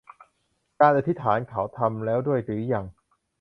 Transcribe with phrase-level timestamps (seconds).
[0.03, 0.07] และ
[0.81, 2.85] การอธิษฐานเขาทำแล้วด้วยหรือยัง